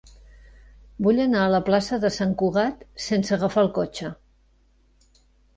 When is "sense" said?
3.09-3.39